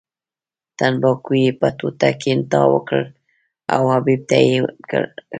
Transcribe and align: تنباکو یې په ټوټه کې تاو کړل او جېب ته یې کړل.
تنباکو 0.77 1.31
یې 1.43 1.49
په 1.59 1.67
ټوټه 1.77 2.09
کې 2.21 2.31
تاو 2.51 2.77
کړل 2.87 3.05
او 3.75 3.83
جېب 4.03 4.21
ته 4.29 4.37
یې 4.47 4.55
کړل. 4.89 5.11